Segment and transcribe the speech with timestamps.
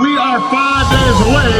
[0.00, 1.50] We are five days away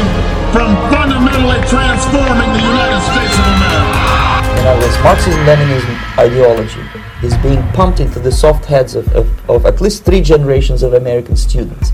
[0.53, 4.55] from fundamentally transforming the United States of America.
[4.55, 6.79] You know, this Marxism-Leninism ideology
[7.21, 10.93] is being pumped into the soft heads of, of, of at least three generations of
[10.93, 11.91] American students.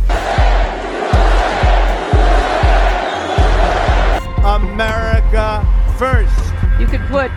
[4.46, 5.65] America
[5.97, 6.53] first.
[6.79, 7.31] You could put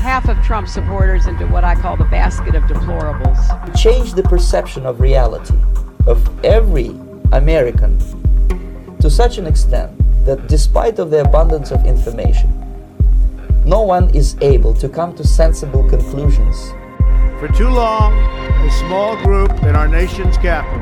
[0.00, 3.76] half of Trump supporters into what I call the basket of deplorables.
[3.76, 5.54] Change the perception of reality
[6.06, 6.98] of every
[7.32, 7.98] American
[9.00, 9.90] to such an extent
[10.24, 12.50] that despite of the abundance of information,
[13.64, 16.70] no one is able to come to sensible conclusions.
[17.40, 20.80] For too long, a small group in our nation's capital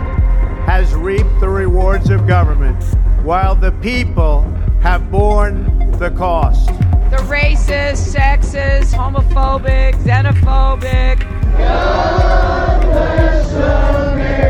[0.67, 2.83] has reaped the rewards of government
[3.23, 4.43] while the people
[4.83, 6.67] have borne the cost.
[7.11, 11.21] The racist, sexist, homophobic, xenophobic.
[11.59, 14.50] God bless America,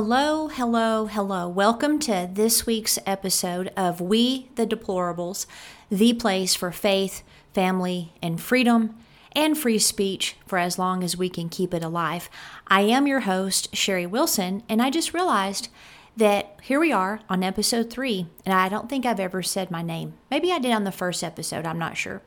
[0.00, 1.48] Hello, hello, hello.
[1.48, 5.44] Welcome to this week's episode of We the Deplorables,
[5.90, 8.94] the place for faith, family, and freedom
[9.32, 12.30] and free speech for as long as we can keep it alive.
[12.68, 15.68] I am your host, Sherry Wilson, and I just realized
[16.16, 19.82] that here we are on episode three, and I don't think I've ever said my
[19.82, 20.14] name.
[20.30, 22.22] Maybe I did on the first episode, I'm not sure.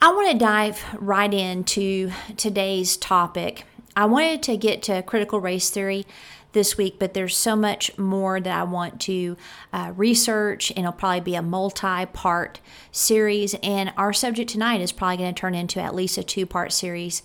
[0.00, 3.64] I want to dive right into today's topic.
[3.94, 6.06] I wanted to get to critical race theory
[6.52, 9.36] this week, but there's so much more that I want to
[9.72, 13.54] uh, research, and it'll probably be a multi part series.
[13.62, 16.72] And our subject tonight is probably going to turn into at least a two part
[16.72, 17.22] series.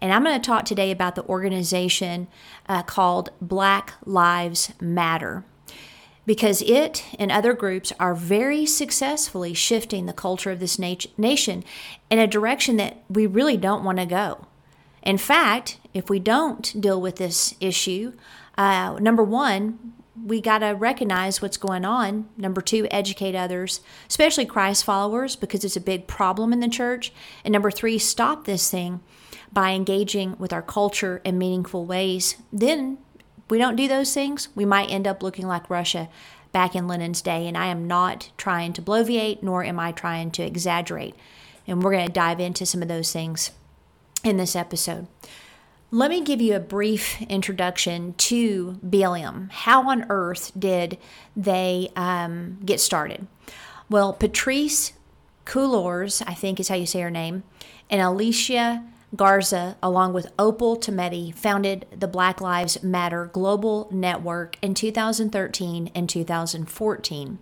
[0.00, 2.26] And I'm going to talk today about the organization
[2.68, 5.44] uh, called Black Lives Matter
[6.26, 11.64] because it and other groups are very successfully shifting the culture of this nat- nation
[12.10, 14.46] in a direction that we really don't want to go.
[15.02, 18.12] In fact, if we don't deal with this issue,
[18.56, 22.28] uh, number one, we got to recognize what's going on.
[22.36, 27.12] Number two, educate others, especially Christ followers, because it's a big problem in the church.
[27.44, 29.00] And number three, stop this thing
[29.52, 32.36] by engaging with our culture in meaningful ways.
[32.52, 32.98] Then
[33.48, 36.08] we don't do those things, we might end up looking like Russia
[36.52, 37.48] back in Lenin's day.
[37.48, 41.14] And I am not trying to bloviate, nor am I trying to exaggerate.
[41.66, 43.50] And we're going to dive into some of those things
[44.24, 45.06] in this episode.
[45.94, 49.50] Let me give you a brief introduction to BLM.
[49.50, 50.96] How on earth did
[51.36, 53.26] they um, get started?
[53.90, 54.94] Well, Patrisse
[55.44, 57.42] Cullors, I think is how you say her name,
[57.90, 64.72] and Alicia Garza, along with Opal Tometi, founded the Black Lives Matter Global Network in
[64.72, 67.38] 2013 and 2014.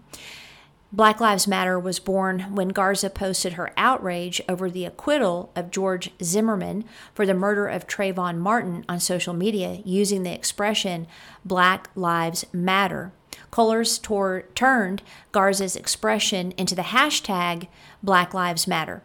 [0.93, 6.11] Black Lives Matter was born when Garza posted her outrage over the acquittal of George
[6.21, 6.85] Zimmerman
[7.15, 11.07] for the murder of Trayvon Martin on social media using the expression
[11.45, 13.13] Black Lives Matter.
[13.53, 17.69] Cullors tor- turned Garza's expression into the hashtag
[18.03, 19.05] Black Lives Matter.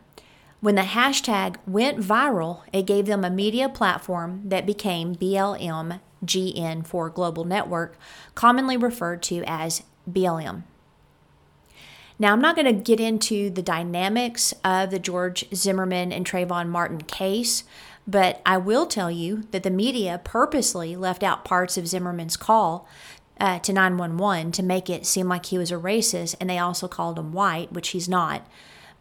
[0.62, 6.88] When the hashtag went viral, it gave them a media platform that became BLM GN
[6.88, 7.96] for Global Network,
[8.34, 10.64] commonly referred to as BLM.
[12.18, 16.70] Now, I'm not going to get into the dynamics of the George Zimmerman and Trayvon
[16.70, 17.66] Martin case,
[18.08, 22.88] but I will tell you that the media purposely left out parts of Zimmerman's call
[23.40, 26.88] uh, to 911 to make it seem like he was a racist, and they also
[26.88, 28.48] called him white, which he's not.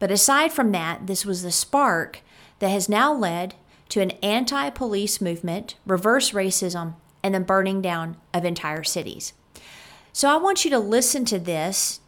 [0.01, 2.21] But aside from that, this was the spark
[2.59, 3.55] that has now led
[3.91, 9.35] to an anti police movement, reverse racism, and the burning down of entire cities.
[10.13, 12.01] So I want you to listen to this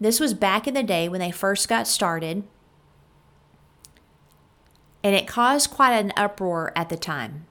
[0.00, 2.42] this was back in the day when they first got started,
[5.04, 7.46] and it caused quite an uproar at the time.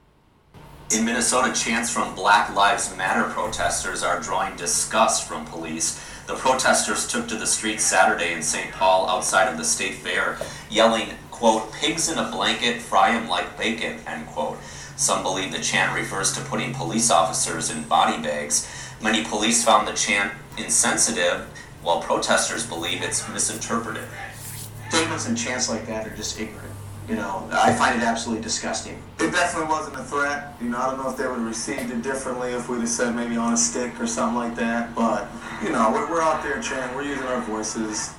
[0.90, 6.04] In Minnesota, chants from Black Lives Matter protesters are drawing disgust from police.
[6.26, 8.72] The protesters took to the streets Saturday in St.
[8.72, 10.36] Paul outside of the state fair,
[10.68, 14.58] yelling, quote, pigs in a blanket, fry 'em like bacon, end quote.
[14.96, 18.66] Some believe the chant refers to putting police officers in body bags.
[19.00, 21.46] Many police found the chant insensitive
[21.82, 24.04] while protesters believe it's misinterpreted.
[24.88, 26.72] Statements and chants like that are just ignorant.
[27.08, 29.02] You know, I find it absolutely disgusting.
[29.18, 30.54] It definitely wasn't a threat.
[30.60, 32.88] You know, I don't know if they would have received it differently if we'd have
[32.88, 34.94] said maybe on a stick or something like that.
[34.94, 35.26] But,
[35.62, 38.14] you know, we're, we're out there chanting, we're using our voices.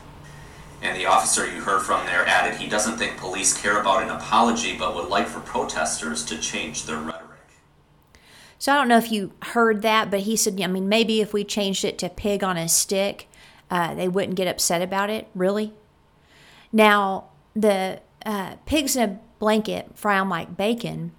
[0.81, 4.09] And the officer you heard from there added he doesn't think police care about an
[4.09, 7.21] apology, but would like for protesters to change their rhetoric.
[8.59, 11.33] So I don't know if you heard that, but he said, I mean, maybe if
[11.33, 13.29] we changed it to pig on a stick,
[13.71, 15.73] uh, they wouldn't get upset about it, really.
[16.71, 21.13] Now, the uh, pigs in a blanket frown like bacon,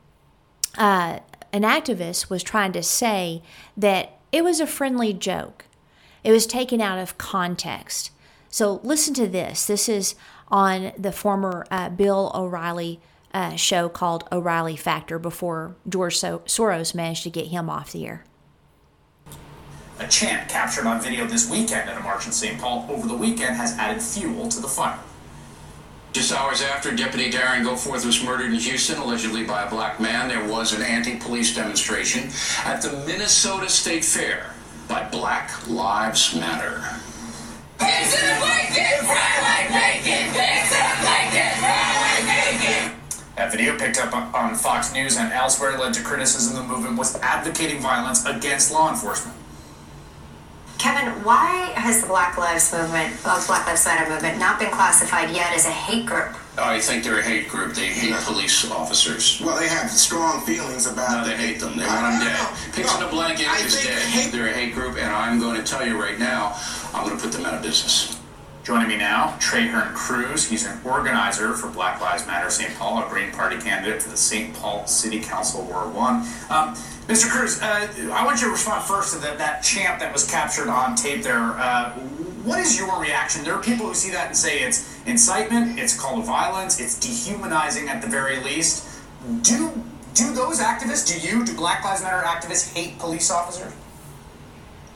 [0.76, 1.20] uh,
[1.52, 3.42] an activist was trying to say
[3.76, 5.64] that it was a friendly joke.
[6.22, 8.10] It was taken out of context.
[8.48, 9.66] So listen to this.
[9.66, 10.14] This is
[10.48, 13.00] on the former uh, Bill O'Reilly
[13.34, 18.06] uh, show called O'Reilly Factor before George so- Soros managed to get him off the
[18.06, 18.24] air.
[20.02, 22.60] A chant captured on video this weekend at a march in St.
[22.60, 24.98] Paul over the weekend has added fuel to the fire.
[26.12, 30.26] Just hours after Deputy Darren Goforth was murdered in Houston, allegedly by a black man,
[30.28, 32.30] there was an anti-police demonstration
[32.64, 34.50] at the Minnesota State Fair
[34.88, 36.82] by Black Lives Matter.
[43.36, 47.14] That video picked up on Fox News and elsewhere led to criticism the movement was
[47.20, 49.38] advocating violence against law enforcement.
[50.82, 55.30] Kevin, why has the Black Lives Movement, uh, Black Lives Matter movement, not been classified
[55.30, 56.34] yet as a hate group?
[56.58, 57.72] I think they're a hate group.
[57.74, 59.40] They hate police officers.
[59.40, 61.22] Well, they have strong feelings about.
[61.22, 61.76] No, they hate them.
[61.78, 62.48] They want them dead.
[62.74, 64.02] Pigs in a blanket I is think dead.
[64.08, 66.58] hate- They're a hate group, and I'm going to tell you right now,
[66.92, 68.18] I'm going to put them out of business.
[68.64, 70.48] Joining me now, Trahern Crews.
[70.48, 72.72] He's an organizer for Black Lives Matter St.
[72.76, 74.52] Paul, a Green Party candidate for the St.
[74.54, 76.26] Paul City Council Ward 1.
[76.50, 76.76] Um,
[77.08, 77.28] Mr.
[77.28, 80.68] Crews, uh, I want you to respond first to that, that chant that was captured
[80.68, 81.36] on tape there.
[81.36, 81.90] Uh,
[82.44, 83.44] what is your reaction?
[83.44, 86.98] There are people who see that and say it's incitement, it's call to violence, it's
[86.98, 89.00] dehumanizing at the very least.
[89.42, 89.72] Do
[90.14, 93.72] do those activists, do you, do Black Lives Matter activists hate police officers?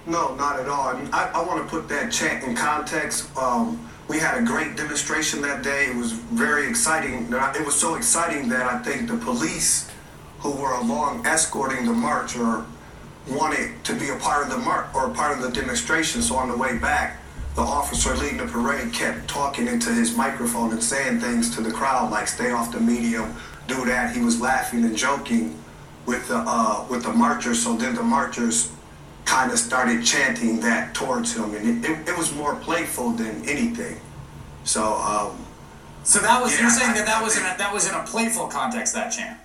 [0.07, 0.89] No, not at all.
[0.89, 3.35] I, mean, I, I want to put that chant in context.
[3.37, 5.87] Um, we had a great demonstration that day.
[5.87, 7.29] It was very exciting.
[7.33, 9.91] It was so exciting that I think the police
[10.53, 12.65] who were along escorting the march or
[13.29, 16.23] wanted to be a part of the march or part of the demonstration.
[16.23, 17.21] So on the way back,
[17.55, 21.71] the officer leading the parade kept talking into his microphone and saying things to the
[21.71, 23.35] crowd like "Stay off the medium,"
[23.67, 24.15] do that.
[24.15, 25.59] He was laughing and joking
[26.05, 27.63] with the uh, with the marchers.
[27.63, 28.71] So then the marchers
[29.25, 33.45] kind of started chanting that towards him, and it, it, it was more playful than
[33.49, 34.01] anything.
[34.65, 35.37] So, um,
[36.05, 38.05] So that was Yeah, you're saying that that was in a, that was in a
[38.05, 39.39] playful context that chant.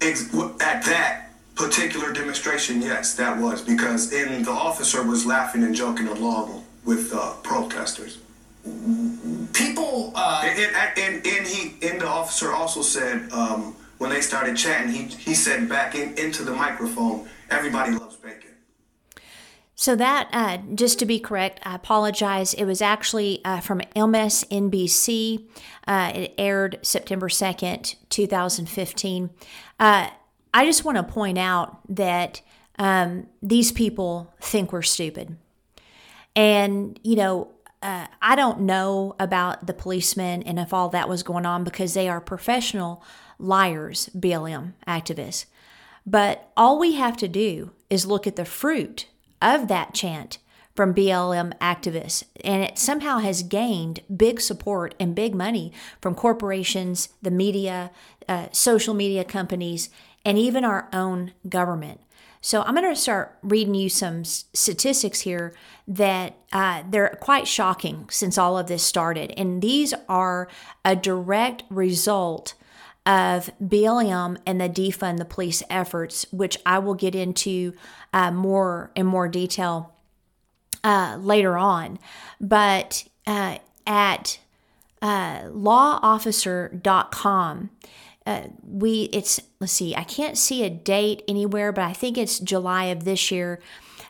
[0.00, 5.74] Ex- at that particular demonstration, yes, that was because in the officer was laughing and
[5.74, 8.18] joking along with uh, protesters.
[9.52, 14.20] People, uh, and, and, and, and he, and the officer also said um, when they
[14.20, 18.47] started chatting, he he said back in, into the microphone, "Everybody loves bacon."
[19.80, 22.52] So that, uh, just to be correct, I apologize.
[22.52, 25.46] It was actually uh, from MSNBC.
[25.86, 29.30] Uh, it aired September 2nd, 2015.
[29.78, 30.10] Uh,
[30.52, 32.42] I just want to point out that
[32.80, 35.36] um, these people think we're stupid.
[36.34, 41.22] And, you know, uh, I don't know about the policemen and if all that was
[41.22, 43.04] going on because they are professional
[43.38, 45.44] liars, BLM activists.
[46.04, 49.06] But all we have to do is look at the fruit
[49.40, 50.38] of that chant
[50.74, 57.08] from BLM activists, and it somehow has gained big support and big money from corporations,
[57.20, 57.90] the media,
[58.28, 59.90] uh, social media companies,
[60.24, 62.00] and even our own government.
[62.40, 65.52] So I'm going to start reading you some statistics here
[65.88, 70.48] that uh, they're quite shocking since all of this started, and these are
[70.84, 72.54] a direct result
[73.08, 77.72] of BLM and the defund the police efforts, which I will get into
[78.12, 79.94] uh, more in more detail
[80.84, 81.98] uh, later on.
[82.38, 84.38] But uh, at
[85.00, 87.70] uh, lawofficer.com,
[88.26, 92.38] uh, we it's let's see, I can't see a date anywhere, but I think it's
[92.38, 93.58] July of this year.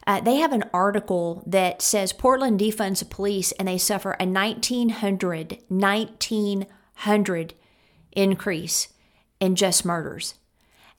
[0.09, 4.26] Uh, they have an article that says Portland defunds the police and they suffer a
[4.26, 7.55] 1900 1900
[8.12, 8.88] increase
[9.41, 10.35] in just murders.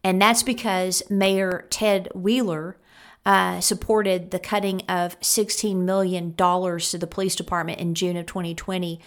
[0.03, 2.77] And that's because Mayor Ted Wheeler
[3.25, 8.99] uh, supported the cutting of $16 million to the police department in June of 2020.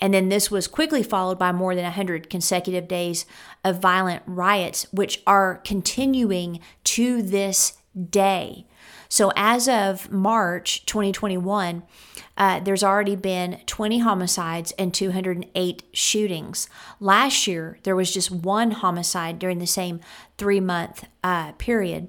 [0.00, 3.26] And then this was quickly followed by more than 100 consecutive days
[3.64, 7.78] of violent riots, which are continuing to this
[8.10, 8.66] day.
[9.10, 11.82] So, as of March 2021,
[12.38, 16.68] uh, there's already been 20 homicides and 208 shootings.
[17.00, 20.00] Last year, there was just one homicide during the same
[20.38, 22.06] three month uh, period.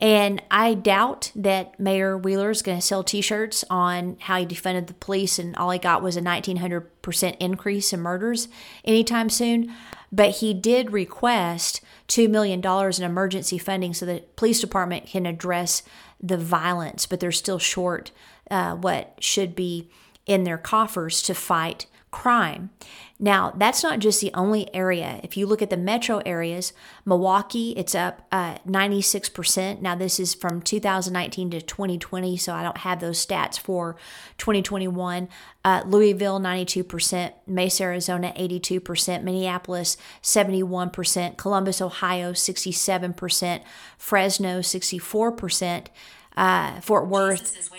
[0.00, 4.46] And I doubt that Mayor Wheeler is going to sell t shirts on how he
[4.46, 8.48] defended the police and all he got was a 1900% increase in murders
[8.84, 9.74] anytime soon.
[10.12, 15.82] But he did request $2 million in emergency funding so the police department can address
[16.20, 18.10] the violence, but they're still short
[18.50, 19.88] uh, what should be
[20.26, 22.70] in their coffers to fight crime.
[23.18, 25.20] Now, that's not just the only area.
[25.22, 26.72] If you look at the metro areas,
[27.04, 29.80] Milwaukee, it's up uh, 96%.
[29.80, 33.96] Now, this is from 2019 to 2020, so I don't have those stats for
[34.38, 35.28] 2021.
[35.64, 37.32] Uh, Louisville, 92%.
[37.46, 39.22] Mesa, Arizona, 82%.
[39.22, 41.36] Minneapolis, 71%.
[41.36, 43.62] Columbus, Ohio, 67%.
[43.98, 45.86] Fresno, 64%.
[46.36, 47.70] Uh, Fort Worth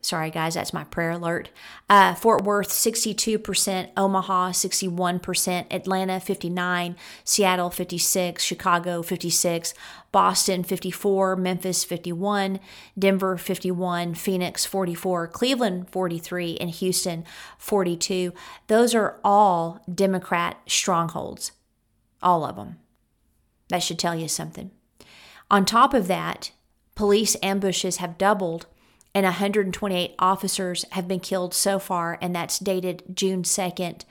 [0.00, 1.50] sorry guys that's my prayer alert.
[1.88, 9.74] Uh, fort worth 62% omaha 61% atlanta 59 seattle 56 chicago 56
[10.12, 12.60] boston 54 memphis 51
[12.98, 17.24] denver 51 phoenix 44 cleveland 43 and houston
[17.58, 18.32] 42
[18.68, 21.52] those are all democrat strongholds
[22.22, 22.76] all of them
[23.70, 24.70] that should tell you something.
[25.50, 26.50] On top of that
[26.94, 28.66] police ambushes have doubled
[29.14, 34.04] and 128 officers have been killed so far, and that's dated June 2nd,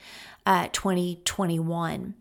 [0.46, 2.14] uh, 2021.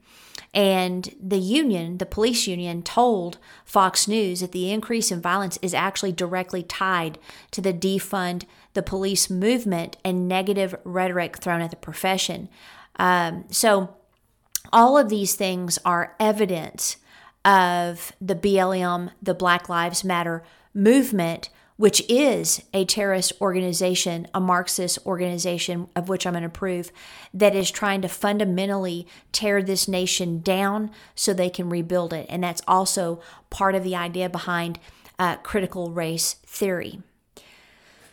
[0.54, 5.74] And the union, the police union, told Fox News that the increase in violence is
[5.74, 7.20] actually directly tied
[7.52, 12.50] to the defund the police movement and negative rhetoric thrown at the profession.
[12.98, 13.96] Um, so,
[14.72, 16.98] all of these things are evidence
[17.44, 20.44] of the BLM, the Black Lives Matter
[20.74, 26.92] movement which is a terrorist organization, a Marxist organization, of which I'm going to prove,
[27.34, 32.26] that is trying to fundamentally tear this nation down so they can rebuild it.
[32.28, 34.78] And that's also part of the idea behind
[35.18, 37.02] uh, critical race theory.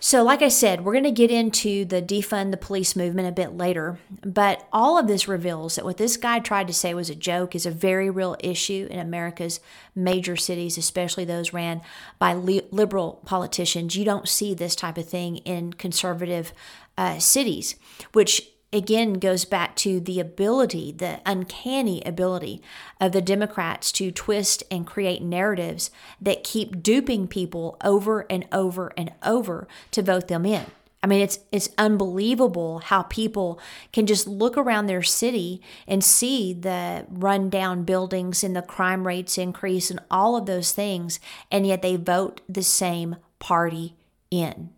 [0.07, 3.33] So, like I said, we're going to get into the defund the police movement a
[3.33, 7.11] bit later, but all of this reveals that what this guy tried to say was
[7.11, 9.59] a joke is a very real issue in America's
[9.97, 11.81] major cities, especially those ran
[12.21, 13.97] by liberal politicians.
[13.97, 16.53] You don't see this type of thing in conservative
[16.97, 17.75] uh, cities,
[18.13, 22.62] which again goes back to the ability, the uncanny ability
[23.00, 28.92] of the Democrats to twist and create narratives that keep duping people over and over
[28.96, 30.66] and over to vote them in.
[31.02, 33.61] I mean, it's it's unbelievable how people
[33.92, 39.38] can just look around their city and see the rundown buildings and the crime rates
[39.38, 43.94] increase and all of those things, and yet they vote the same party
[44.32, 44.70] in.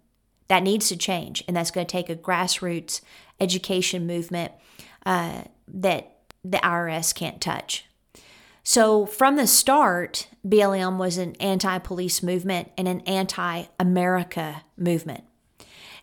[0.49, 3.01] That needs to change, and that's going to take a grassroots
[3.41, 4.53] education movement
[5.07, 7.85] uh, that the IRS can't touch.
[8.63, 15.25] So, from the start, BLM was an anti police movement and an anti America movement.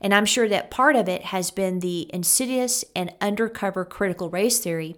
[0.01, 4.59] And I'm sure that part of it has been the insidious and undercover critical race
[4.59, 4.95] theory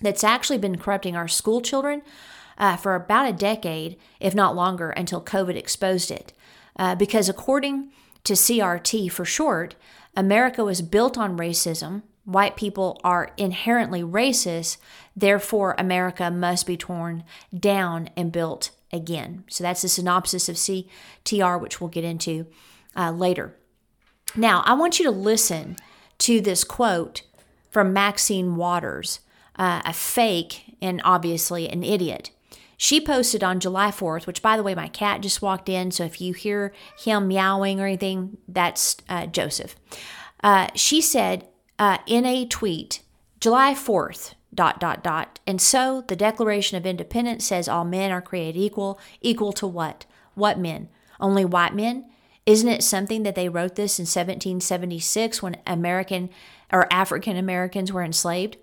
[0.00, 2.02] that's actually been corrupting our school children
[2.58, 6.32] uh, for about a decade, if not longer, until COVID exposed it.
[6.76, 7.90] Uh, because according
[8.24, 9.74] to CRT for short,
[10.16, 12.02] America was built on racism.
[12.24, 14.78] White people are inherently racist.
[15.14, 17.24] Therefore, America must be torn
[17.56, 19.44] down and built again.
[19.48, 22.46] So that's the synopsis of CTR, which we'll get into
[22.96, 23.56] uh, later.
[24.36, 25.76] Now, I want you to listen
[26.18, 27.22] to this quote
[27.70, 29.20] from Maxine Waters,
[29.56, 32.30] uh, a fake and obviously an idiot.
[32.84, 35.90] She posted on July 4th, which, by the way, my cat just walked in.
[35.90, 39.74] So if you hear him meowing or anything, that's uh, Joseph.
[40.42, 41.48] Uh, she said
[41.78, 43.00] uh, in a tweet,
[43.40, 45.40] July 4th, dot, dot, dot.
[45.46, 49.00] And so the Declaration of Independence says all men are created equal.
[49.22, 50.04] Equal to what?
[50.34, 50.90] What men?
[51.18, 52.04] Only white men?
[52.44, 56.28] Isn't it something that they wrote this in 1776 when American
[56.70, 58.58] or African Americans were enslaved?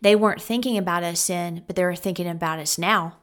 [0.00, 3.16] They weren't thinking about us then, but they're thinking about us now.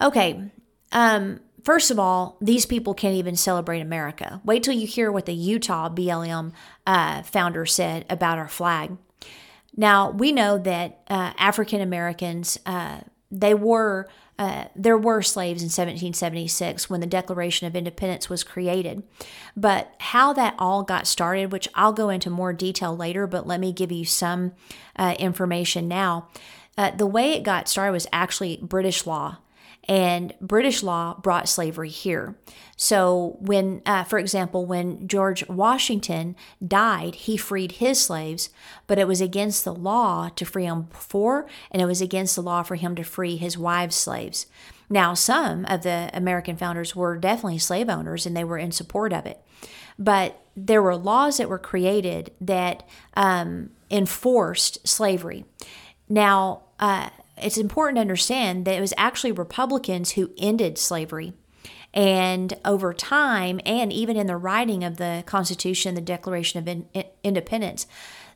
[0.00, 0.50] Okay,
[0.92, 4.40] um, first of all, these people can't even celebrate America.
[4.44, 6.52] Wait till you hear what the Utah BLM
[6.86, 8.96] uh, founder said about our flag.
[9.76, 13.00] Now, we know that uh, African Americans, uh,
[13.30, 19.02] they were uh, there were slaves in 1776 when the Declaration of Independence was created.
[19.56, 23.58] But how that all got started, which I'll go into more detail later, but let
[23.58, 24.52] me give you some
[24.96, 26.28] uh, information now.
[26.76, 29.38] Uh, the way it got started was actually British law
[29.88, 32.36] and British law brought slavery here.
[32.76, 38.50] So, when, uh, for example, when George Washington died, he freed his slaves,
[38.86, 42.42] but it was against the law to free them before, and it was against the
[42.42, 44.46] law for him to free his wives' slaves.
[44.90, 49.12] Now, some of the American founders were definitely slave owners and they were in support
[49.12, 49.42] of it.
[49.98, 55.44] But there were laws that were created that um, enforced slavery.
[56.08, 57.10] Now, uh,
[57.42, 61.32] it's important to understand that it was actually Republicans who ended slavery.
[61.94, 66.86] And over time, and even in the writing of the Constitution, the Declaration of in-
[67.24, 67.86] Independence,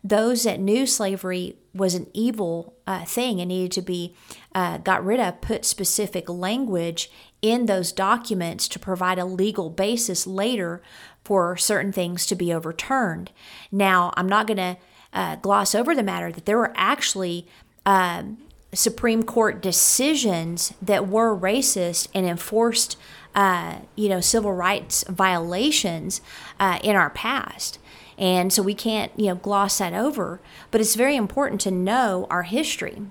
[0.03, 4.17] those that knew slavery was an evil uh, thing and needed to be
[4.55, 10.27] uh, got rid of put specific language in those documents to provide a legal basis
[10.27, 10.83] later
[11.25, 13.31] for certain things to be overturned.
[13.71, 14.77] Now, I'm not going to
[15.13, 17.47] uh, gloss over the matter that there were actually
[17.87, 18.39] um,
[18.75, 22.97] Supreme Court decisions that were racist and enforced,
[23.35, 26.21] uh, you know, civil rights violations
[26.59, 27.79] uh, in our past.
[28.19, 30.41] And so we can't, you know, gloss that over.
[30.71, 33.03] But it's very important to know our history.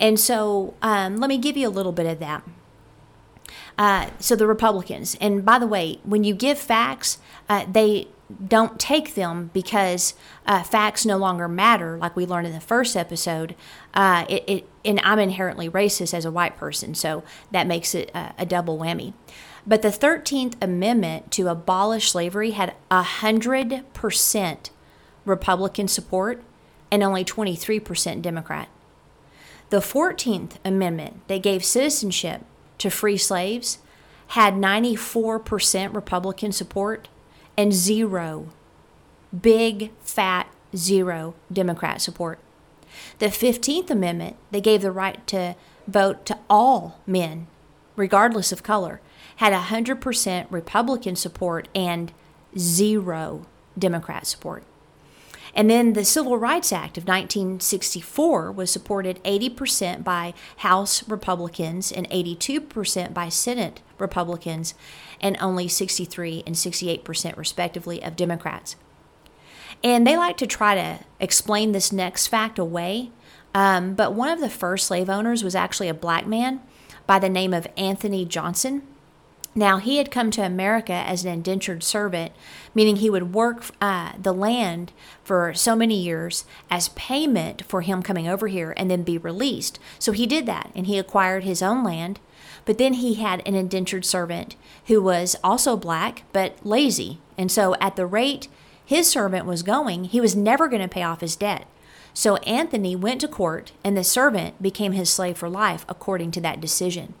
[0.00, 2.42] And so um, let me give you a little bit of that.
[3.76, 7.18] Uh, so the Republicans, and by the way, when you give facts,
[7.48, 8.08] uh, they
[8.46, 10.14] don't take them because
[10.46, 13.54] uh, facts no longer matter, like we learned in the first episode.
[13.92, 18.10] Uh, it, it, and I'm inherently racist as a white person, so that makes it
[18.14, 19.12] a, a double whammy.
[19.66, 24.70] But the 13th Amendment to abolish slavery had 100%
[25.24, 26.42] Republican support
[26.90, 28.68] and only 23% Democrat.
[29.70, 32.42] The 14th Amendment that gave citizenship
[32.78, 33.78] to free slaves
[34.28, 37.08] had 94% Republican support
[37.56, 38.48] and zero,
[39.38, 42.38] big, fat, zero Democrat support.
[43.18, 45.56] The 15th Amendment that gave the right to
[45.86, 47.46] vote to all men,
[47.96, 49.00] regardless of color,
[49.36, 52.12] had 100% Republican support and
[52.56, 53.46] zero
[53.78, 54.64] Democrat support.
[55.56, 62.10] And then the Civil Rights Act of 1964 was supported 80% by House Republicans and
[62.10, 64.74] 82% by Senate Republicans,
[65.24, 68.76] and only 63 and 68% respectively of Democrats.
[69.82, 73.10] And they like to try to explain this next fact away.
[73.54, 76.60] Um, but one of the first slave owners was actually a black man
[77.06, 78.82] by the name of Anthony Johnson.
[79.54, 82.32] Now, he had come to America as an indentured servant,
[82.74, 88.02] meaning he would work uh, the land for so many years as payment for him
[88.02, 89.78] coming over here and then be released.
[89.98, 92.18] So he did that and he acquired his own land.
[92.64, 97.18] But then he had an indentured servant who was also black but lazy.
[97.36, 98.48] And so, at the rate
[98.86, 101.66] his servant was going, he was never going to pay off his debt.
[102.12, 106.40] So, Anthony went to court and the servant became his slave for life according to
[106.42, 107.14] that decision.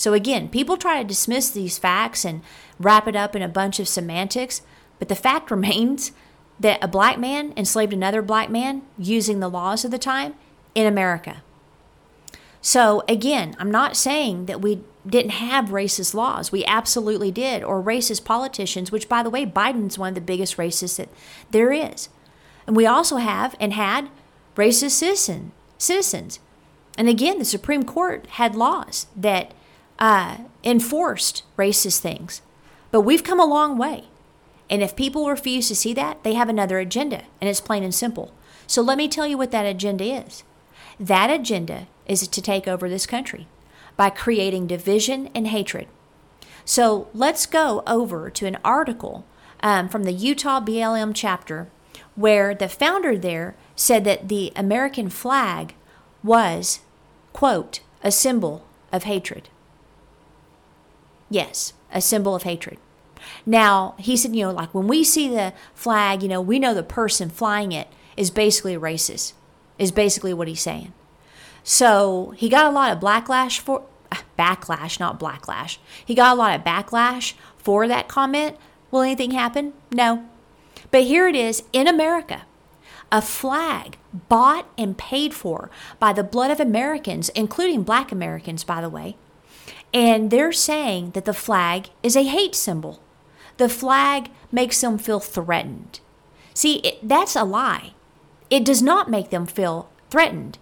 [0.00, 2.40] So again, people try to dismiss these facts and
[2.78, 4.62] wrap it up in a bunch of semantics,
[4.98, 6.12] but the fact remains
[6.58, 10.36] that a black man enslaved another black man using the laws of the time
[10.74, 11.42] in America.
[12.60, 16.52] So again, I'm not saying that we didn't have racist laws.
[16.52, 20.56] We absolutely did, or racist politicians, which by the way, Biden's one of the biggest
[20.56, 21.08] racists that
[21.50, 22.08] there is.
[22.66, 24.10] And we also have and had
[24.56, 26.38] racist citizen, citizens.
[26.98, 29.52] And again, the Supreme Court had laws that
[29.98, 32.42] uh, enforced racist things.
[32.90, 34.04] But we've come a long way.
[34.68, 37.94] And if people refuse to see that, they have another agenda, and it's plain and
[37.94, 38.32] simple.
[38.66, 40.44] So let me tell you what that agenda is.
[40.98, 43.46] That agenda is to take over this country
[43.96, 45.86] by creating division and hatred.
[46.64, 49.24] So let's go over to an article
[49.62, 51.68] um, from the Utah BLM chapter
[52.16, 55.74] where the founder there said that the American flag
[56.22, 56.80] was,
[57.32, 59.48] quote, a symbol of hatred.
[61.30, 62.78] Yes, a symbol of hatred.
[63.46, 66.74] Now, he said, you know, like when we see the flag, you know, we know
[66.74, 69.34] the person flying it is basically racist,
[69.78, 70.92] is basically what he's saying.
[71.62, 73.84] So he got a lot of backlash for
[74.38, 75.78] backlash, not blacklash.
[76.04, 78.56] He got a lot of backlash for that comment.
[78.90, 79.74] Will anything happen?
[79.92, 80.24] No.
[80.90, 82.42] But here it is in America.
[83.12, 88.80] A flag bought and paid for by the blood of Americans, including black Americans, by
[88.80, 89.16] the way,
[89.92, 93.02] and they're saying that the flag is a hate symbol.
[93.56, 96.00] The flag makes them feel threatened.
[96.54, 97.92] See, it, that's a lie.
[98.48, 100.58] It does not make them feel threatened.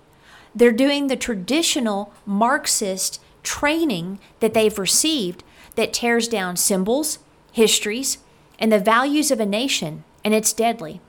[0.54, 5.44] They're doing the traditional Marxist training that they've received
[5.76, 7.18] that tears down symbols,
[7.52, 8.18] histories,
[8.58, 11.00] and the values of a nation, and it's deadly.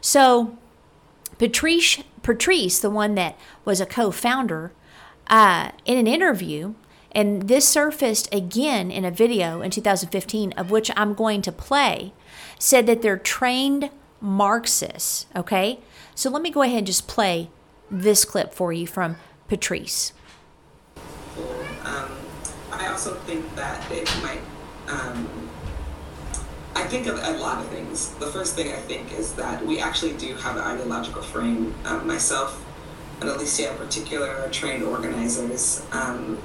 [0.00, 0.56] So,
[1.38, 4.72] Patrisse, Patrisse the one that was a co founder,
[5.28, 6.74] uh, in an interview,
[7.12, 12.12] and this surfaced again in a video in 2015, of which I'm going to play,
[12.58, 15.26] said that they're trained Marxists.
[15.34, 15.80] Okay?
[16.14, 17.48] So let me go ahead and just play
[17.90, 19.16] this clip for you from
[19.48, 20.12] Patrisse.
[21.84, 22.10] Um,
[22.72, 24.40] I also think that it might.
[24.88, 25.28] Um,
[26.74, 28.14] I think of a lot of things.
[28.14, 31.74] The first thing I think is that we actually do have an ideological frame.
[31.84, 32.64] Um, myself
[33.20, 35.84] and Alicia in particular are trained organizers.
[35.92, 36.38] Um,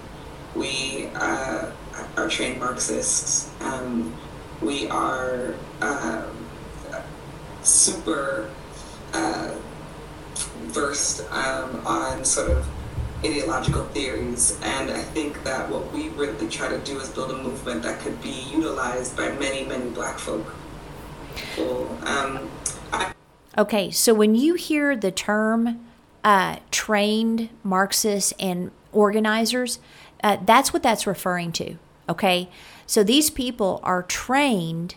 [0.55, 1.71] we uh,
[2.17, 3.51] are trained Marxists.
[3.61, 4.13] Um,
[4.61, 6.23] we are uh,
[7.61, 8.49] super
[9.13, 9.51] uh,
[10.65, 12.67] versed um, on sort of
[13.23, 17.37] ideological theories, and I think that what we really try to do is build a
[17.37, 20.53] movement that could be utilized by many, many Black folk.
[22.05, 22.49] Um,
[22.93, 23.11] I-
[23.57, 25.85] Okay, so when you hear the term
[26.23, 29.79] uh, trained Marxists and organizers,
[30.23, 31.77] uh, that's what that's referring to.
[32.09, 32.49] Okay,
[32.85, 34.95] so these people are trained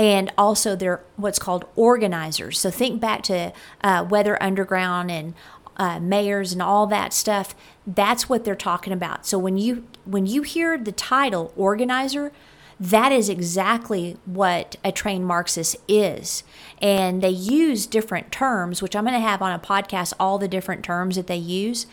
[0.00, 2.58] and also they're what's called organizers.
[2.58, 3.52] So think back to
[3.84, 5.34] uh, Weather Underground and
[5.76, 7.54] uh, mayors and all that stuff.
[7.86, 9.26] That's what they're talking about.
[9.26, 12.32] So when you when you hear the title organizer,
[12.80, 16.44] that is exactly what a trained Marxist is.
[16.80, 20.48] And they use different terms, which I'm going to have on a podcast, all the
[20.48, 21.86] different terms that they use.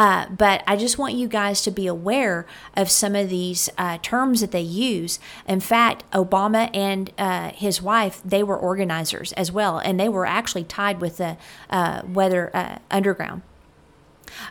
[0.00, 3.98] Uh, but I just want you guys to be aware of some of these uh,
[3.98, 5.18] terms that they use.
[5.46, 10.24] In fact, Obama and uh, his wife, they were organizers as well, and they were
[10.24, 11.36] actually tied with the
[11.68, 13.42] uh, Weather uh, Underground.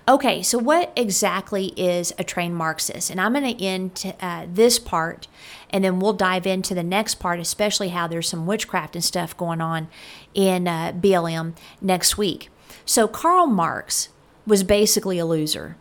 [0.08, 3.10] Okay, so what exactly is a trained Marxist?
[3.10, 5.28] And I'm going to end to, uh, this part,
[5.72, 9.36] and then we'll dive into the next part, especially how there's some witchcraft and stuff
[9.36, 9.88] going on
[10.36, 12.50] in uh, BLM next week.
[12.86, 14.10] So Karl Marx
[14.46, 15.78] was basically a loser,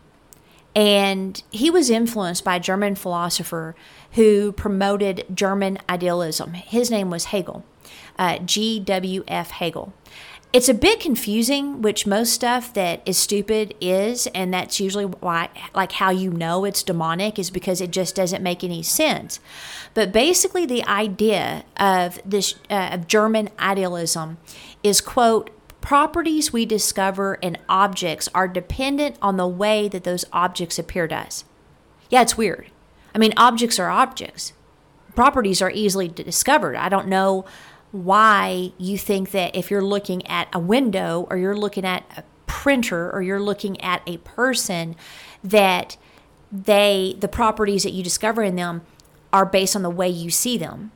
[0.74, 3.74] and he was influenced by a German philosopher
[4.12, 6.54] who promoted German idealism.
[6.54, 7.64] His name was Hegel,
[8.18, 9.50] uh, G.W.F.
[9.50, 9.92] Hegel
[10.52, 15.48] it's a bit confusing which most stuff that is stupid is and that's usually why
[15.74, 19.40] like how you know it's demonic is because it just doesn't make any sense
[19.92, 24.38] but basically the idea of this uh, of german idealism
[24.82, 30.78] is quote properties we discover in objects are dependent on the way that those objects
[30.78, 31.44] appear to us.
[32.10, 32.66] Yeah it's weird.
[33.14, 34.52] I mean objects are objects.
[35.14, 36.76] Properties are easily discovered.
[36.76, 37.44] I don't know
[37.90, 42.24] why you think that if you're looking at a window or you're looking at a
[42.46, 44.94] printer or you're looking at a person
[45.42, 45.96] that
[46.50, 48.82] they the properties that you discover in them
[49.32, 50.92] are based on the way you see them.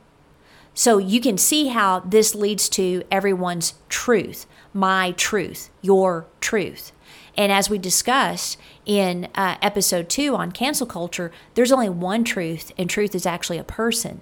[0.73, 6.91] So you can see how this leads to everyone's truth my truth your truth
[7.35, 12.71] and as we discussed in uh, episode two on cancel culture there's only one truth
[12.77, 14.21] and truth is actually a person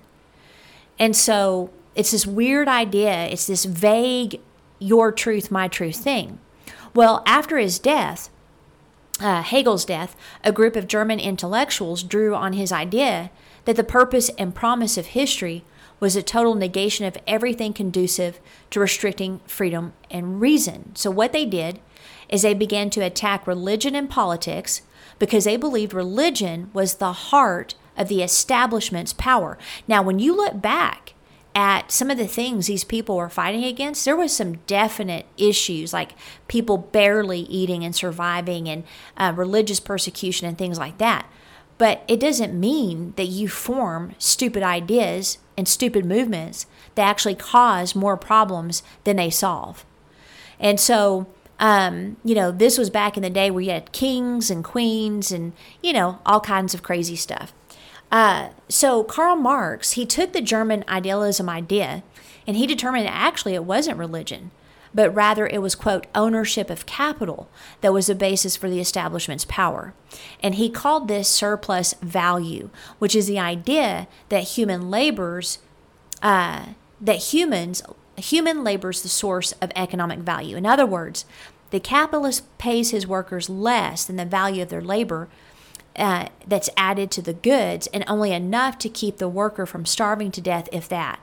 [1.00, 4.40] and so it's this weird idea, it's this vague
[4.80, 6.40] your truth, my truth thing.
[6.94, 8.30] Well, after his death,
[9.20, 13.32] uh, Hegel's death, a group of German intellectuals drew on his idea
[13.66, 15.64] that the purpose and promise of history
[16.02, 20.94] was a total negation of everything conducive to restricting freedom and reason.
[20.96, 21.80] So, what they did
[22.28, 24.82] is they began to attack religion and politics
[25.20, 29.58] because they believed religion was the heart of the establishment's power.
[29.88, 31.14] Now, when you look back
[31.54, 35.94] at some of the things these people were fighting against, there was some definite issues
[35.94, 36.14] like
[36.48, 38.84] people barely eating and surviving and
[39.18, 41.30] uh, religious persecution and things like that.
[41.82, 47.96] But it doesn't mean that you form stupid ideas and stupid movements that actually cause
[47.96, 49.84] more problems than they solve.
[50.60, 51.26] And so,
[51.60, 55.32] um, you know, this was back in the day where you had kings and queens
[55.32, 57.52] and, you know, all kinds of crazy stuff.
[58.12, 62.04] Uh, so Karl Marx, he took the German idealism idea
[62.46, 64.52] and he determined that actually it wasn't religion,
[64.94, 67.50] but rather it was, quote, ownership of capital
[67.82, 69.94] that was the basis for the establishment's power.
[70.44, 75.60] And he called this surplus value, which is the idea that human labors,
[76.22, 76.66] uh,
[77.00, 77.82] that humans,
[78.18, 80.58] human labor's the source of economic value.
[80.58, 81.26] In other words,
[81.72, 85.30] the capitalist pays his workers less than the value of their labor
[85.96, 90.32] uh, that's added to the goods and only enough to keep the worker from starving
[90.32, 91.20] to death, if that.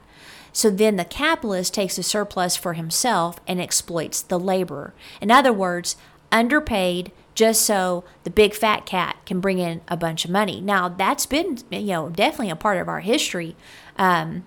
[0.59, 4.93] So then the capitalist takes the surplus for himself and exploits the laborer.
[5.21, 5.95] In other words,
[6.33, 10.61] underpaid just so the big fat cat can bring in a bunch of money.
[10.61, 13.55] Now, that's been, you know, definitely a part of our history
[13.99, 14.45] um,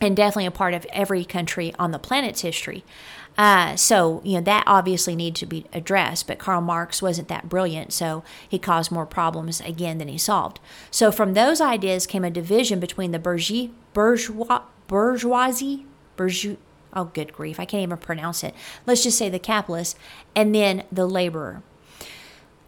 [0.00, 2.84] and definitely a part of every country on the planet's history.
[3.38, 7.48] Uh, so, you know, that obviously needs to be addressed, but Karl Marx wasn't that
[7.48, 10.58] brilliant, so he caused more problems again than he solved.
[10.90, 16.56] So, from those ideas came a division between the bourgeois, bourgeois, bourgeoisie, bourgeois,
[16.92, 18.54] oh, good grief, I can't even pronounce it.
[18.86, 19.96] Let's just say the capitalist,
[20.34, 21.62] and then the laborer.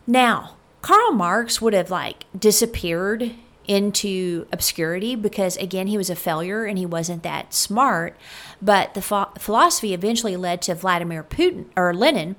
[0.06, 3.32] Now, Karl Marx would have like disappeared
[3.66, 8.16] into obscurity because again he was a failure and he wasn't that smart.
[8.62, 12.36] But the ph- philosophy eventually led to vladimir putin or lenin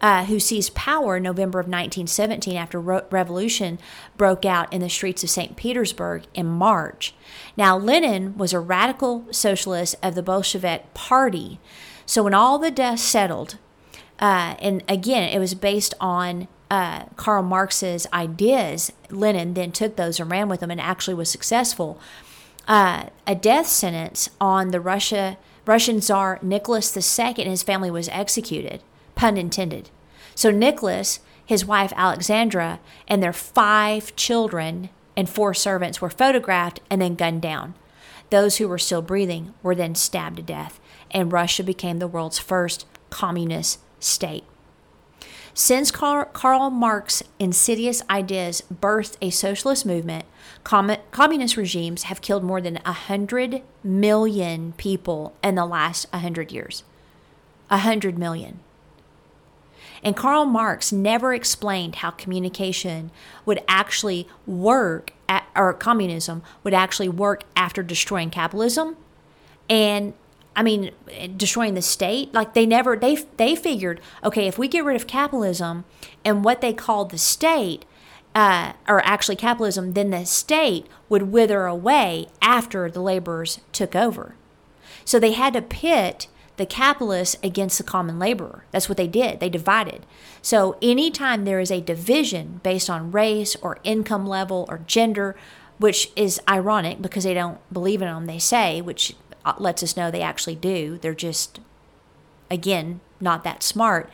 [0.00, 3.78] uh, who seized power in november of 1917 after revolution
[4.16, 7.14] broke out in the streets of st petersburg in march.
[7.56, 11.58] Now lenin was a radical socialist of the bolshevik party.
[12.06, 13.56] So when all the dust settled
[14.20, 18.92] Uh, and again, it was based on uh, Karl Marx's ideas.
[19.10, 22.00] Lenin then took those and ran with them and actually was successful.
[22.66, 28.08] Uh, a death sentence on the Russia Russian Tsar Nicholas II and his family was
[28.08, 28.80] executed,
[29.14, 29.90] pun intended.
[30.34, 37.02] So Nicholas, his wife Alexandra, and their five children and four servants were photographed and
[37.02, 37.74] then gunned down.
[38.30, 42.38] Those who were still breathing were then stabbed to death, and Russia became the world's
[42.38, 44.44] first communist state.
[45.58, 50.24] Since Karl Marx's insidious ideas birthed a socialist movement,
[50.62, 56.84] communist regimes have killed more than 100 million people in the last 100 years.
[57.66, 58.60] 100 million.
[60.04, 63.10] And Karl Marx never explained how communication
[63.44, 68.96] would actually work, at, or communism would actually work after destroying capitalism
[69.68, 70.14] and
[70.58, 70.90] I mean,
[71.36, 72.34] destroying the state.
[72.34, 75.84] Like they never they they figured, okay, if we get rid of capitalism
[76.24, 77.84] and what they called the state,
[78.34, 84.34] uh, or actually capitalism, then the state would wither away after the laborers took over.
[85.04, 88.64] So they had to pit the capitalists against the common laborer.
[88.72, 89.38] That's what they did.
[89.38, 90.04] They divided.
[90.42, 95.36] So anytime there is a division based on race or income level or gender,
[95.78, 99.14] which is ironic because they don't believe in them, they say, which
[99.56, 100.98] lets us know they actually do.
[100.98, 101.60] They're just,
[102.50, 104.10] again, not that smart.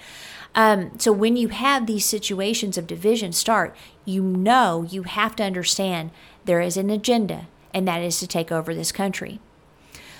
[0.54, 5.42] Um, so when you have these situations of division start, you know you have to
[5.42, 6.10] understand
[6.44, 9.40] there is an agenda, and that is to take over this country.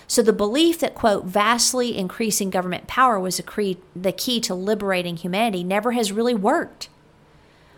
[0.07, 5.17] So the belief that, quote, vastly increasing government power was cre- the key to liberating
[5.17, 6.89] humanity never has really worked.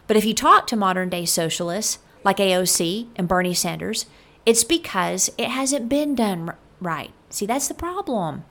[0.06, 4.06] But if you talk to modern day socialists like AOC and Bernie Sanders,
[4.44, 7.12] it's because it hasn't been done right.
[7.30, 8.44] See, that's the problem.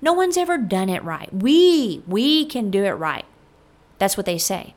[0.00, 1.32] No one's ever done it right.
[1.32, 3.24] We, we can do it right.
[3.98, 4.74] That's what they say.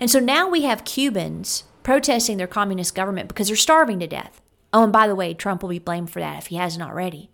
[0.00, 4.40] And so now we have Cubans protesting their communist government because they're starving to death.
[4.72, 7.30] Oh, and by the way, Trump will be blamed for that if he hasn't already.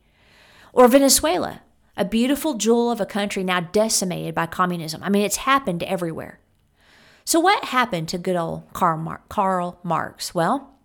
[0.73, 1.63] Or Venezuela,
[1.97, 5.03] a beautiful jewel of a country now decimated by communism.
[5.03, 6.41] I mean, it's happened everywhere.
[7.25, 10.35] So, what happened to good old Karl, Karl Marx?
[10.35, 10.76] Well,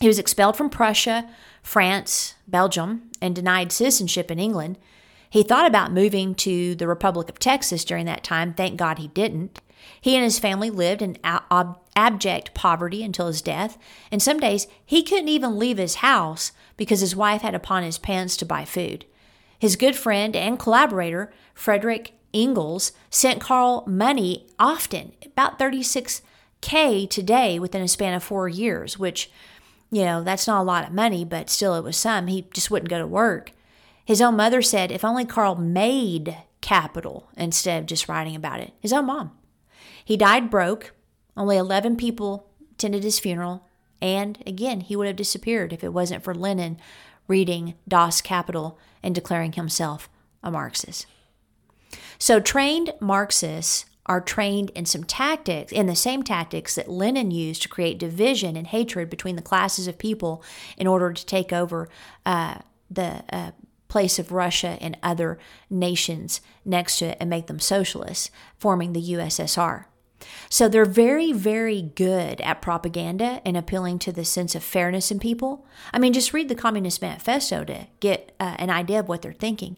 [0.00, 1.28] he was expelled from Prussia,
[1.62, 4.78] France, Belgium, and denied citizenship in England.
[5.30, 8.54] He thought about moving to the Republic of Texas during that time.
[8.54, 9.60] Thank God he didn't.
[10.00, 13.78] He and his family lived in ab- abject poverty until his death,
[14.10, 17.98] and some days he couldn't even leave his house because his wife had upon his
[17.98, 19.04] pants to buy food.
[19.58, 27.82] His good friend and collaborator, Frederick Engels, sent Karl money often, about 36K today within
[27.82, 29.30] a span of four years, which
[29.94, 32.26] you know, that's not a lot of money, but still it was some.
[32.26, 33.52] He just wouldn't go to work.
[34.04, 38.72] His own mother said if only Karl made capital instead of just writing about it.
[38.80, 39.30] His own mom.
[40.04, 40.94] He died broke.
[41.36, 43.68] Only 11 people attended his funeral.
[44.02, 46.78] And again, he would have disappeared if it wasn't for Lenin
[47.28, 50.08] reading Das Kapital and declaring himself
[50.42, 51.06] a Marxist.
[52.18, 57.62] So, trained Marxists are trained in some tactics, in the same tactics that Lenin used
[57.62, 60.42] to create division and hatred between the classes of people
[60.76, 61.88] in order to take over
[62.26, 62.56] uh,
[62.90, 63.50] the uh,
[63.88, 65.38] place of Russia and other
[65.70, 69.86] nations next to it and make them socialists, forming the USSR.
[70.48, 75.18] So they're very, very good at propaganda and appealing to the sense of fairness in
[75.18, 75.66] people.
[75.92, 79.32] I mean, just read the Communist Manifesto to get uh, an idea of what they're
[79.32, 79.76] thinking.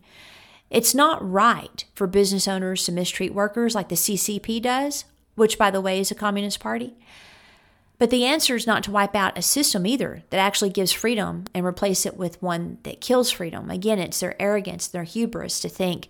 [0.70, 5.70] It's not right for business owners to mistreat workers like the CCP does, which, by
[5.70, 6.94] the way, is a communist party.
[7.98, 11.44] But the answer is not to wipe out a system either that actually gives freedom
[11.54, 13.70] and replace it with one that kills freedom.
[13.70, 16.08] Again, it's their arrogance, their hubris to think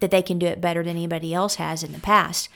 [0.00, 2.48] that they can do it better than anybody else has in the past.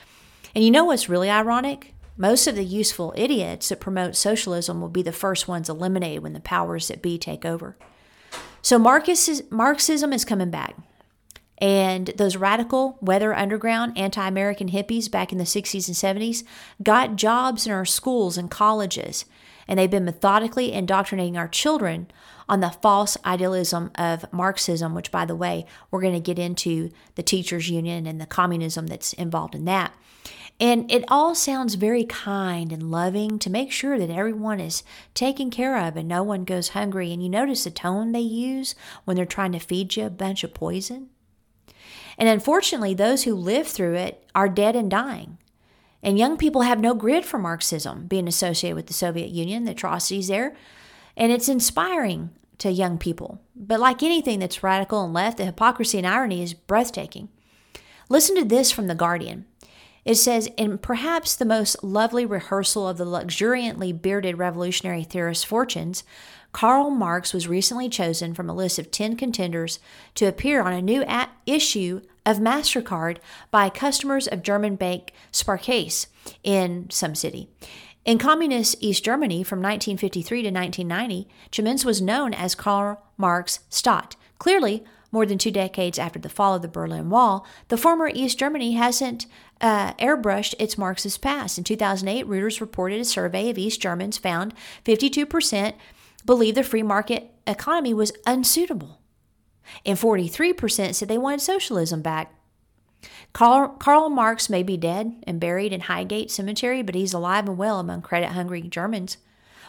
[0.53, 1.93] And you know what's really ironic?
[2.17, 6.33] Most of the useful idiots that promote socialism will be the first ones eliminated when
[6.33, 7.77] the powers that be take over.
[8.61, 10.75] So Marxism is coming back.
[11.59, 16.43] And those radical, weather underground, anti American hippies back in the 60s and 70s
[16.81, 19.25] got jobs in our schools and colleges.
[19.67, 22.07] And they've been methodically indoctrinating our children
[22.49, 26.91] on the false idealism of Marxism, which, by the way, we're going to get into
[27.15, 29.93] the teachers' union and the communism that's involved in that.
[30.59, 35.49] And it all sounds very kind and loving to make sure that everyone is taken
[35.49, 37.11] care of and no one goes hungry.
[37.11, 40.43] And you notice the tone they use when they're trying to feed you a bunch
[40.43, 41.09] of poison?
[42.17, 45.37] And unfortunately, those who live through it are dead and dying.
[46.01, 49.71] And young people have no grid for Marxism being associated with the Soviet Union, the
[49.71, 50.55] atrocities there.
[51.15, 53.41] And it's inspiring to young people.
[53.55, 57.29] But like anything that's radical and left, the hypocrisy and irony is breathtaking.
[58.09, 59.45] Listen to this from The Guardian.
[60.05, 66.03] It says, in perhaps the most lovely rehearsal of the luxuriantly bearded revolutionary theorist's fortunes,
[66.53, 69.79] Karl Marx was recently chosen from a list of 10 contenders
[70.15, 73.17] to appear on a new a- issue of MasterCard
[73.51, 76.07] by customers of German bank Sparkasse
[76.43, 77.49] in some city.
[78.05, 84.15] In communist East Germany from 1953 to 1990, Chemnitz was known as Karl Marx Stadt.
[84.39, 88.39] Clearly, more than two decades after the fall of the Berlin Wall, the former East
[88.39, 89.25] Germany hasn't
[89.61, 91.57] uh, airbrushed its Marxist past.
[91.57, 95.73] In 2008, Reuters reported a survey of East Germans found 52%
[96.25, 98.99] believed the free market economy was unsuitable,
[99.85, 102.33] and 43% said they wanted socialism back.
[103.33, 107.57] Karl, Karl Marx may be dead and buried in Highgate Cemetery, but he's alive and
[107.57, 109.17] well among credit hungry Germans.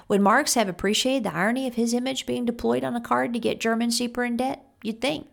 [0.09, 3.39] Would Marx have appreciated the irony of his image being deployed on a card to
[3.39, 4.65] get Germans deeper in debt?
[4.83, 5.29] You'd think.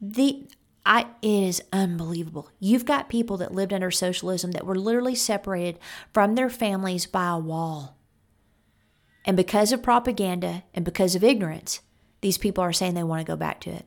[0.00, 0.46] The
[0.86, 2.50] I it is unbelievable.
[2.58, 5.78] You've got people that lived under socialism that were literally separated
[6.14, 7.98] from their families by a wall.
[9.24, 11.80] And because of propaganda and because of ignorance,
[12.20, 13.86] these people are saying they want to go back to it.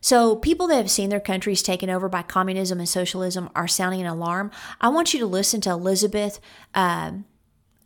[0.00, 4.00] So, people that have seen their countries taken over by communism and socialism are sounding
[4.02, 4.52] an alarm.
[4.80, 6.38] I want you to listen to Elizabeth.
[6.74, 7.24] Um,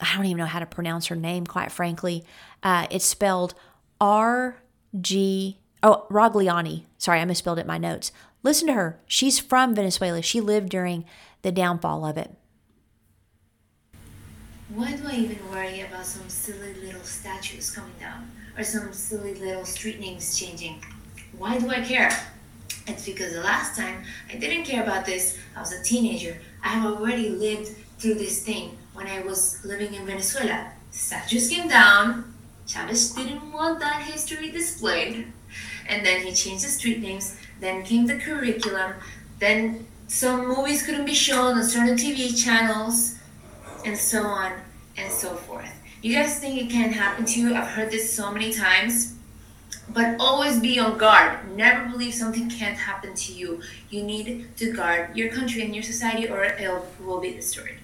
[0.00, 2.24] I don't even know how to pronounce her name, quite frankly.
[2.62, 3.54] Uh, it's spelled
[4.00, 4.60] R
[5.00, 5.60] G.
[5.82, 6.84] Oh, Rogliani.
[6.98, 8.12] Sorry, I misspelled it in my notes.
[8.42, 9.00] Listen to her.
[9.06, 10.20] She's from Venezuela.
[10.20, 11.06] She lived during
[11.42, 12.34] the downfall of it.
[14.74, 19.34] Why do I even worry about some silly little statues coming down or some silly
[19.34, 20.80] little street names changing?
[21.36, 22.12] Why do I care?
[22.86, 26.36] It's because the last time I didn't care about this, I was a teenager.
[26.62, 30.70] I have already lived through this thing when I was living in Venezuela.
[30.92, 32.32] Statues came down.
[32.68, 35.26] Chavez didn't want that history displayed.
[35.88, 37.36] And then he changed the street names.
[37.58, 38.92] Then came the curriculum.
[39.40, 43.16] Then some movies couldn't be shown on certain TV channels
[43.84, 44.52] and so on
[44.96, 45.72] and so forth.
[46.02, 47.54] You guys think it can happen to you?
[47.54, 49.14] I've heard this so many times.
[49.92, 51.56] But always be on guard.
[51.56, 53.60] Never believe something can't happen to you.
[53.90, 56.70] You need to guard your country and your society, or it
[57.04, 57.78] will be destroyed.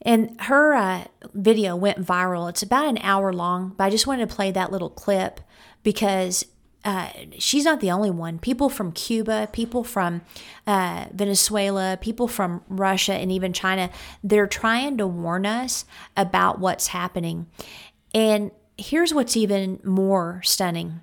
[0.00, 2.48] And her uh, video went viral.
[2.48, 5.40] It's about an hour long, but I just wanted to play that little clip
[5.82, 6.46] because
[6.88, 8.38] uh, she's not the only one.
[8.38, 10.22] People from Cuba, people from
[10.66, 13.90] uh, Venezuela, people from Russia, and even China,
[14.24, 15.84] they're trying to warn us
[16.16, 17.46] about what's happening.
[18.14, 21.02] And here's what's even more stunning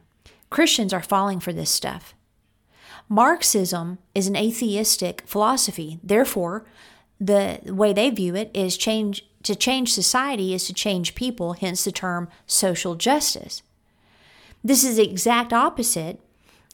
[0.50, 2.16] Christians are falling for this stuff.
[3.08, 6.00] Marxism is an atheistic philosophy.
[6.02, 6.66] Therefore,
[7.20, 11.84] the way they view it is change to change society is to change people, hence
[11.84, 13.62] the term social justice.
[14.66, 16.20] This is the exact opposite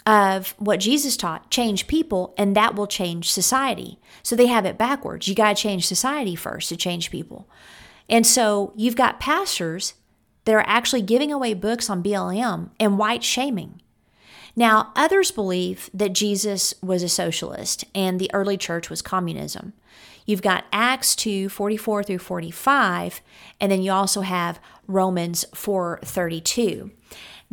[0.05, 3.99] of what Jesus taught change people, and that will change society.
[4.23, 5.27] So they have it backwards.
[5.27, 7.49] You got to change society first to change people.
[8.07, 9.95] And so you've got pastors
[10.45, 13.81] that are actually giving away books on BLM and white shaming.
[14.55, 19.73] Now, others believe that Jesus was a socialist and the early church was communism.
[20.25, 23.21] You've got Acts 2 44 through 45,
[23.59, 26.91] and then you also have Romans 4 32.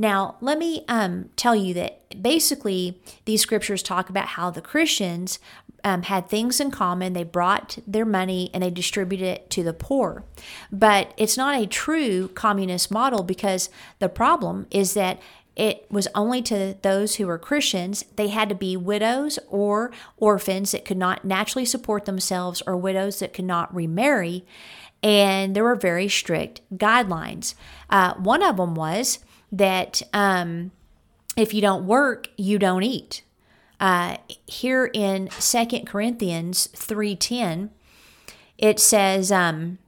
[0.01, 5.41] Now, let me um, tell you that basically these scriptures talk about how the Christians
[5.83, 7.13] um, had things in common.
[7.13, 10.25] They brought their money and they distributed it to the poor.
[10.71, 15.21] But it's not a true communist model because the problem is that
[15.57, 18.05] it was only to those who were Christians.
[18.15, 23.19] They had to be widows or orphans that could not naturally support themselves or widows
[23.19, 24.45] that could not remarry.
[25.03, 27.55] And there were very strict guidelines.
[27.91, 29.19] Uh, one of them was
[29.53, 30.71] that um,
[31.37, 33.23] if you don't work, you don't eat.
[33.81, 37.71] Uh, here in Second Corinthians 3.10,
[38.59, 39.79] it says, um,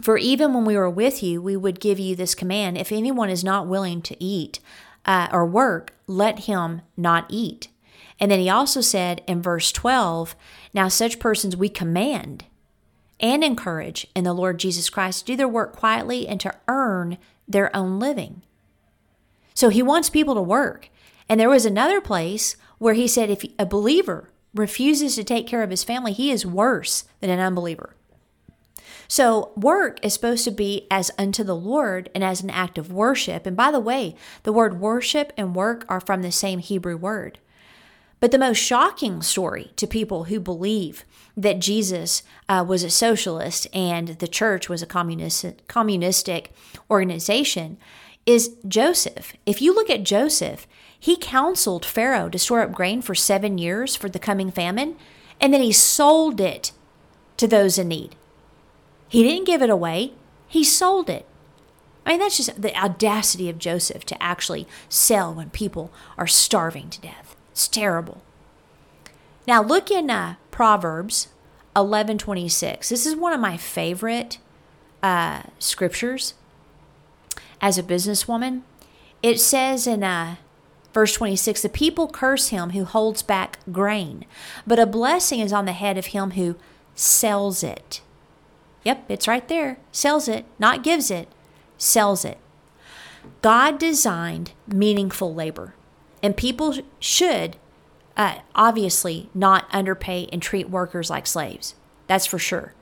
[0.00, 3.28] For even when we were with you, we would give you this command, if anyone
[3.28, 4.60] is not willing to eat
[5.04, 7.68] uh, or work, let him not eat.
[8.18, 10.34] And then he also said in verse 12,
[10.74, 12.44] Now such persons we command
[13.18, 17.18] and encourage in the Lord Jesus Christ to do their work quietly and to earn
[17.46, 18.42] their own living.
[19.54, 20.88] So he wants people to work.
[21.28, 25.62] And there was another place where he said if a believer refuses to take care
[25.62, 27.94] of his family, he is worse than an unbeliever.
[29.06, 32.92] So, work is supposed to be as unto the Lord and as an act of
[32.92, 33.44] worship.
[33.44, 37.40] And by the way, the word worship and work are from the same Hebrew word.
[38.20, 41.04] But the most shocking story to people who believe
[41.36, 46.52] that Jesus uh, was a socialist and the church was a communist, communistic
[46.88, 47.78] organization
[48.30, 49.34] is Joseph.
[49.44, 50.66] If you look at Joseph,
[51.02, 54.96] He counseled Pharaoh to store up grain for seven years for the coming famine,
[55.40, 56.72] and then he sold it
[57.38, 58.14] to those in need.
[59.08, 60.12] He didn't give it away,
[60.46, 61.24] he sold it.
[62.04, 66.90] I mean, that's just the audacity of Joseph to actually sell when people are starving
[66.90, 67.34] to death.
[67.52, 68.22] It's terrible.
[69.46, 71.28] Now look in uh, Proverbs
[71.74, 72.88] 11:26.
[72.90, 74.38] This is one of my favorite
[75.02, 76.34] uh, scriptures
[77.60, 78.62] as a businesswoman.
[79.22, 80.36] It says in uh,
[80.92, 84.24] verse 26 The people curse him who holds back grain,
[84.66, 86.56] but a blessing is on the head of him who
[86.94, 88.00] sells it.
[88.84, 89.78] Yep, it's right there.
[89.92, 91.28] Sells it, not gives it,
[91.76, 92.38] sells it.
[93.42, 95.74] God designed meaningful labor,
[96.22, 97.56] and people should
[98.16, 101.74] uh, obviously not underpay and treat workers like slaves.
[102.06, 102.74] That's for sure.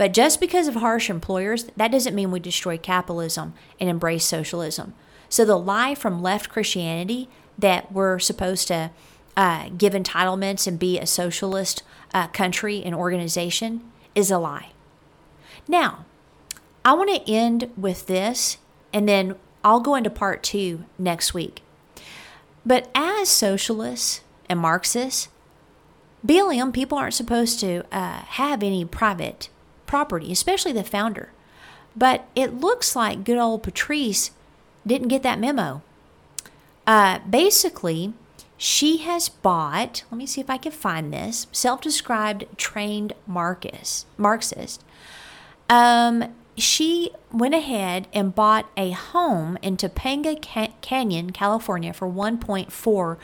[0.00, 4.94] But just because of harsh employers, that doesn't mean we destroy capitalism and embrace socialism.
[5.28, 7.28] So the lie from left Christianity
[7.58, 8.92] that we're supposed to
[9.36, 11.82] uh, give entitlements and be a socialist
[12.14, 13.82] uh, country and organization
[14.14, 14.70] is a lie.
[15.68, 16.06] Now,
[16.82, 18.56] I want to end with this,
[18.94, 21.60] and then I'll go into part two next week.
[22.64, 25.28] But as socialists and Marxists,
[26.26, 29.50] BLM people aren't supposed to uh, have any private
[29.90, 31.32] property, especially the founder.
[31.96, 34.30] But it looks like good old Patrisse
[34.86, 35.82] didn't get that memo.
[36.86, 38.14] Uh, basically,
[38.56, 44.06] she has bought, let me see if I can find this, self described trained Marcus,
[44.16, 44.84] Marxist.
[45.68, 50.40] Um, she went ahead and bought a home in Topanga
[50.80, 53.16] Canyon, California for $1.4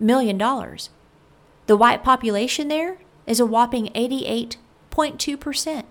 [0.00, 0.38] million.
[1.66, 2.96] The white population there
[3.26, 5.84] is a whopping 88.2%.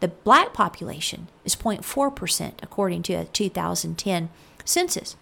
[0.00, 4.28] The black population is 0.4%, according to a 2010
[4.64, 5.16] census.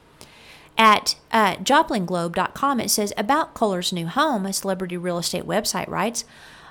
[0.79, 6.25] At uh, JoplinGlobe.com, it says about Cullors' new home, a celebrity real estate website writes,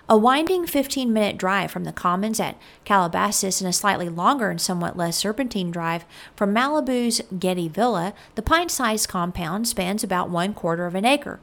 [0.07, 4.61] a winding 15 minute drive from the Commons at Calabasas and a slightly longer and
[4.61, 10.53] somewhat less serpentine drive from Malibu's Getty Villa, the pint sized compound spans about one
[10.53, 11.39] quarter of an acre.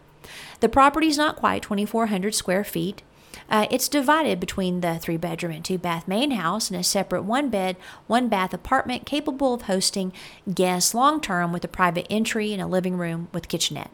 [0.61, 3.03] The property is not quite 2,400 square feet.
[3.49, 7.23] Uh, it's divided between the three bedroom and two bath main house and a separate
[7.23, 7.77] one bed,
[8.07, 10.13] one bath apartment capable of hosting
[10.53, 13.91] guests long term with a private entry and a living room with kitchenette.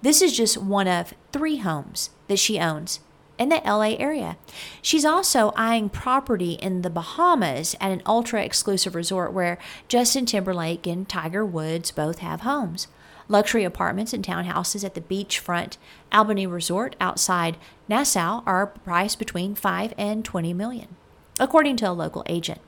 [0.00, 3.00] This is just one of three homes that she owns
[3.38, 4.36] in the LA area.
[4.82, 10.86] She's also eyeing property in the Bahamas at an ultra exclusive resort where Justin Timberlake
[10.86, 12.88] and Tiger Woods both have homes.
[13.28, 15.76] Luxury apartments and townhouses at the beachfront
[16.10, 20.96] Albany Resort outside Nassau are priced between 5 and 20 million,
[21.38, 22.60] according to a local agent.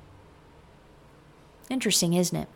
[1.70, 2.48] Interesting, isn't it?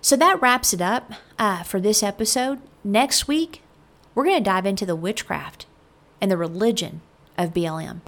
[0.00, 2.60] So that wraps it up uh, for this episode.
[2.84, 3.62] Next week,
[4.14, 5.66] we're going to dive into the witchcraft
[6.20, 7.00] and the religion
[7.38, 8.00] of BLM.